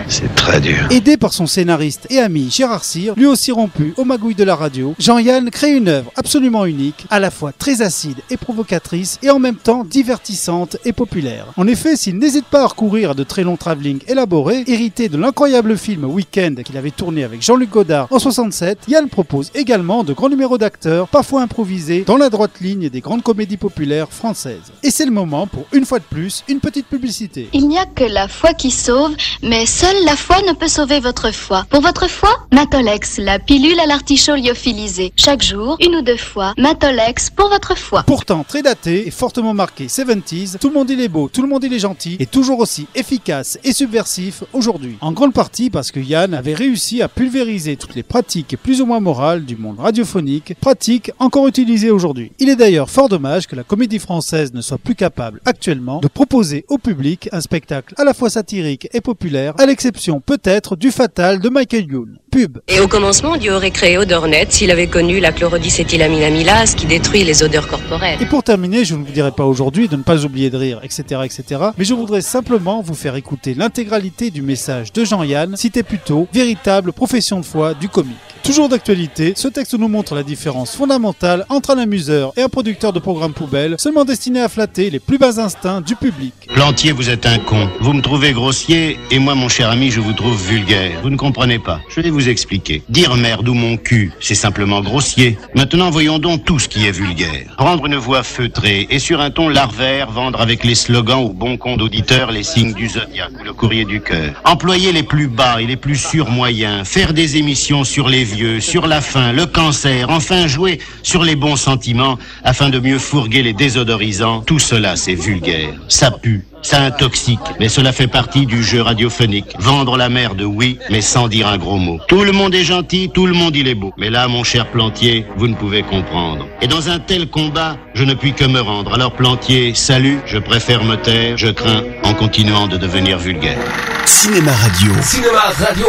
C'est 0.09 0.35
très 0.35 0.61
dur. 0.61 0.87
Aidé 0.91 1.17
par 1.17 1.33
son 1.33 1.47
scénariste 1.47 2.07
et 2.11 2.19
ami 2.19 2.51
Gérard 2.51 2.85
Cyr, 2.85 3.15
lui 3.17 3.27
aussi 3.27 3.53
rompu 3.53 3.95
aux 3.97 4.05
magouilles 4.05 4.35
de 4.35 4.45
la 4.45 4.55
radio, 4.55 4.95
Jean-Yann 4.99 5.51
crée 5.51 5.73
une 5.73 5.89
œuvre 5.89 6.13
absolument 6.17 6.67
unique, 6.67 7.07
à 7.11 7.21
la 7.21 7.31
fois 7.31 7.53
très 7.53 7.81
acide 7.81 8.19
et 8.31 8.37
provocatrice 8.37 9.19
et 9.23 9.31
en 9.31 9.39
même 9.39 9.57
temps 9.57 9.85
divertissante 9.85 10.77
et 10.85 10.93
populaire. 10.93 11.47
En 11.57 11.67
effet, 11.67 11.97
s'il 11.97 12.19
n'hésite 12.19 12.45
pas 12.45 12.63
à 12.63 12.67
recourir 12.67 13.11
à 13.11 13.15
de 13.15 13.25
très 13.25 13.45
longs 13.45 13.57
travelling 13.57 14.01
élaborés, 14.07 14.65
hérité 14.67 15.09
de 15.09 15.17
l'incroyable 15.17 15.79
film 15.79 16.05
Weekend 16.05 16.63
qu'il 16.63 16.77
avait 16.77 16.91
tourné 16.91 17.25
avec 17.25 17.43
Jean-Luc 17.43 17.71
Godard 17.71 18.09
en 18.11 18.19
67, 18.19 18.81
Yann 18.89 19.09
propose 19.09 19.51
également 19.55 20.05
de 20.05 20.13
grands 20.13 20.29
numéros 20.29 20.59
d'acteurs, 20.59 21.09
parfois 21.09 21.43
improvisés, 21.43 22.05
dans 22.07 22.17
la 22.17 22.31
droite 22.31 22.61
ligne 22.61 22.91
des 22.91 23.01
grandes 23.01 23.23
comédies 23.23 23.57
populaires 23.57 24.09
françaises. 24.11 24.73
Et 24.83 24.91
c'est 24.91 25.07
le 25.07 25.13
moment 25.13 25.47
pour, 25.47 25.65
une 25.73 25.87
fois 25.87 25.99
de 25.99 26.05
plus, 26.05 26.45
une 26.49 26.61
petite 26.61 26.87
publicité. 26.87 27.49
Il 27.53 27.69
n'y 27.69 27.79
a 27.79 27.87
que 27.87 28.05
la 28.05 28.29
foi 28.29 28.53
qui 28.53 28.71
sauve, 28.71 29.15
mais 29.43 29.65
seule 29.67 29.94
la 30.03 30.17
foi 30.17 30.43
ne 30.43 30.53
peut 30.53 30.69
sauver 30.69 30.99
votre 30.99 31.31
foi. 31.31 31.67
Pour 31.71 31.81
votre 31.81 32.09
foi, 32.09 32.31
Matolex, 32.53 33.19
la 33.19 33.39
pilule 33.39 33.79
à 33.79 33.87
l'artichaut 33.87 34.35
lyophilisé. 34.35 35.13
Chaque 35.17 35.43
jour, 35.43 35.77
une 35.81 35.97
ou 35.97 36.03
deux 36.03 36.17
fois, 36.17 36.53
Matolex 36.59 37.31
pour 37.31 37.49
votre 37.49 37.77
foi. 37.77 38.03
Pourtant 38.05 38.45
très 38.47 38.63
daté 38.63 39.07
et 39.07 39.11
fortement 39.11 39.55
marqué 39.55 39.87
70s, 39.87 40.59
tout 40.59 40.69
le 40.69 40.75
monde 40.75 40.91
il 40.91 41.01
est 41.01 41.09
beau, 41.09 41.29
tout 41.33 41.43
le 41.43 41.49
monde 41.49 41.65
il 41.65 41.73
est 41.73 41.79
gentil 41.79 42.17
et 42.19 42.27
toujours 42.27 42.59
aussi 42.59 42.87
efficace 42.95 43.59
et 43.63 43.73
subversif 43.73 44.43
aujourd'hui. 44.53 44.97
En 45.01 45.13
grande 45.13 45.33
partie 45.33 45.71
parce 45.71 45.93
que 45.93 46.01
Yann 46.01 46.35
avait 46.35 46.55
réussi 46.55 47.03
à 47.03 47.09
pulvériser 47.09 47.77
toutes 47.77 47.95
les 47.95 48.03
pratiques 48.03 48.57
plus 48.63 48.81
ou 48.81 48.87
moins 48.87 49.01
morales 49.01 49.45
du 49.45 49.57
monde 49.57 49.79
radiophonique, 49.79 50.55
pratiques 50.61 51.13
encore 51.19 51.47
utilisées 51.47 51.91
aujourd'hui. 51.91 52.33
Il 52.39 52.49
est 52.49 52.57
d'ailleurs 52.57 52.91
fort 52.91 53.09
dommage 53.09 53.47
que 53.47 53.57
la 53.57 53.63
comédie 53.63 53.99
française 53.99 54.53
ne 54.55 54.61
soit 54.61 54.79
plus 54.79 54.95
capable 54.95 55.41
actuellement 55.45 56.01
de 56.01 56.09
proposer 56.09 56.65
au 56.69 56.79
public 56.79 57.29
un 57.33 57.41
spectacle 57.41 57.95
à 57.97 58.05
la 58.05 58.15
fois 58.15 58.31
satirique 58.31 58.89
et 58.93 59.01
populaire, 59.01 59.55
peut-être 59.93 60.77
du 60.77 60.91
Fatal 60.91 61.41
de 61.41 61.49
Michael 61.49 61.87
Youn. 61.87 62.19
Pub. 62.31 62.59
Et 62.69 62.81
au 62.81 62.89
commencement, 62.89 63.37
Dieu 63.37 63.55
aurait 63.55 63.71
créé 63.71 63.97
Odornet 63.97 64.47
s'il 64.49 64.71
avait 64.71 64.87
connu 64.87 65.21
la 65.21 65.33
chlorodicétylamine 65.33 66.23
amylase 66.23 66.75
qui 66.75 66.87
détruit 66.87 67.25
les 67.25 67.43
odeurs 67.43 67.69
corporelles. 67.69 68.21
Et 68.21 68.27
pour 68.27 68.43
terminer, 68.43 68.85
je 68.85 68.95
ne 68.95 69.05
vous 69.05 69.13
dirai 69.13 69.31
pas 69.31 69.45
aujourd'hui 69.45 69.89
de 69.89 69.97
ne 69.97 70.03
pas 70.03 70.25
oublier 70.25 70.51
de 70.51 70.57
rire, 70.57 70.81
etc., 70.83 71.21
etc. 71.25 71.61
Mais 71.79 71.85
je 71.85 71.95
voudrais 71.95 72.23
simplement 72.23 72.83
vous 72.83 72.95
faire 72.95 73.17
écouter 73.17 73.55
l'intégralité 73.55 74.31
du 74.31 74.43
message 74.43 74.93
de 74.93 75.05
Jean-Yann, 75.05 75.57
cité 75.57 75.83
plus 75.83 75.99
tôt, 75.99 76.27
véritable 76.33 76.93
profession 76.93 77.39
de 77.39 77.45
foi 77.45 77.75
du 77.75 77.89
comique. 77.89 78.34
Toujours 78.45 78.69
d'actualité, 78.69 79.33
ce 79.37 79.49
texte 79.49 79.73
nous 79.73 79.89
montre 79.89 80.15
la 80.15 80.23
différence 80.23 80.77
fondamentale 80.77 81.47
entre 81.49 81.71
un 81.71 81.79
amuseur 81.79 82.35
et 82.37 82.43
un 82.43 82.51
producteur 82.51 82.93
de 82.93 82.99
programmes 82.99 83.33
poubelles, 83.33 83.77
seulement 83.79 84.05
destiné 84.05 84.43
à 84.43 84.51
flatter 84.51 84.91
les 84.91 84.99
plus 84.99 85.17
bas 85.17 85.41
instincts 85.41 85.81
du 85.81 85.97
public. 85.97 86.35
Plantier, 86.53 86.93
vous 86.93 87.09
êtes 87.09 87.25
un 87.25 87.39
con. 87.39 87.71
Vous 87.81 87.95
me 87.95 88.03
trouvez 88.03 88.33
grossier 88.33 88.99
et 89.11 89.19
moi, 89.19 89.35
mon 89.35 89.49
cher 89.49 89.71
ami, 89.71 89.91
je 89.91 90.01
vous 90.01 90.13
trouve 90.13 90.37
vulgaire. 90.37 91.01
Vous 91.03 91.09
ne 91.09 91.17
comprenez 91.17 91.59
pas. 91.59 91.81
Je 91.89 92.03
vais 92.03 92.11
vous 92.11 92.29
expliquer. 92.29 92.83
Dire 92.91 93.17
merde 93.17 93.49
ou 93.49 93.55
mon 93.55 93.79
cul, 93.79 94.13
c'est 94.21 94.35
simplement 94.35 94.83
grossier. 94.83 95.39
Maintenant, 95.55 95.89
voyons 95.89 96.19
donc 96.19 96.45
tout 96.45 96.59
ce 96.59 96.69
qui 96.69 96.85
est 96.85 96.93
vulgaire. 96.93 97.55
Prendre 97.57 97.87
une 97.87 97.97
voix 97.97 98.23
feutrée 98.23 98.87
et 98.91 98.99
sur 98.99 99.23
un 99.23 99.31
ton 99.31 99.49
larvaire, 99.49 100.11
vendre 100.11 100.43
avec 100.43 100.65
les 100.65 100.75
slogans 100.75 101.25
ou 101.25 101.31
bon 101.31 101.57
compte 101.57 101.79
d'auditeurs 101.79 102.31
les 102.31 102.43
signes 102.43 102.75
du 102.75 102.91
zodiaque 102.91 103.33
ou 103.41 103.45
le 103.45 103.55
courrier 103.55 103.87
du 103.87 104.03
cœur. 104.03 104.35
Employer 104.45 104.93
les 104.93 105.03
plus 105.03 105.29
bas 105.29 105.63
et 105.63 105.67
les 105.67 105.77
plus 105.77 105.97
surmoyens. 105.97 106.85
Faire 106.85 107.15
des 107.15 107.39
émissions 107.39 107.85
sur 107.85 108.07
les 108.07 108.34
vieux, 108.35 108.61
sur 108.61 108.87
la 108.87 109.01
faim, 109.01 109.33
le 109.33 109.47
cancer. 109.47 110.11
Enfin, 110.11 110.47
jouer 110.47 110.81
sur 111.03 111.23
les 111.23 111.37
bons 111.37 111.57
sentiments 111.57 112.19
afin 112.43 112.69
de 112.69 112.79
mieux 112.81 112.99
fourguer 112.99 113.43
les 113.43 113.53
désodorisants. 113.53 114.41
Tout 114.41 114.59
cela, 114.59 114.97
c'est 114.97 115.15
vulgaire. 115.15 115.75
Ça 115.89 116.11
pue. 116.11 116.45
Ça 116.63 116.81
intoxique, 116.81 117.41
mais 117.61 117.69
cela 117.69 117.93
fait 117.93 118.07
partie 118.07 118.47
du 118.47 118.63
jeu 118.63 118.81
radiophonique. 118.81 119.55
Vendre 119.59 119.99
la 119.99 120.09
merde, 120.09 120.41
oui, 120.41 120.79
mais 120.91 121.03
sans 121.03 121.29
dire 121.29 121.47
un 121.47 121.59
gros 121.59 121.77
mot. 121.77 122.01
Tout 122.09 122.25
le 122.25 122.33
monde 122.33 122.55
est 122.55 122.65
gentil, 122.65 123.11
tout 123.13 123.27
le 123.27 123.35
monde 123.35 123.55
il 123.55 123.69
est 123.69 123.75
beau. 123.75 123.93
Mais 123.99 124.09
là, 124.09 124.29
mon 124.29 124.45
cher 124.45 124.71
Plantier, 124.71 125.27
vous 125.37 125.47
ne 125.47 125.55
pouvez 125.55 125.83
comprendre. 125.83 126.49
Et 126.63 126.67
dans 126.67 126.89
un 126.89 127.01
tel 127.01 127.29
combat, 127.29 127.77
je 127.93 128.05
ne 128.05 128.15
puis 128.15 128.33
que 128.33 128.47
me 128.47 128.63
rendre. 128.63 128.95
Alors 128.95 129.13
Plantier, 129.13 129.75
salut, 129.75 130.21
je 130.25 130.39
préfère 130.39 130.85
me 130.85 130.97
taire, 130.97 131.37
je 131.37 131.49
crains, 131.49 131.83
en 132.03 132.15
continuant 132.15 132.67
de 132.67 132.79
devenir 132.79 133.19
vulgaire. 133.19 133.59
Cinéma 134.07 134.53
Radio. 134.53 134.93
Cinéma 135.03 135.53
Radio. 135.59 135.89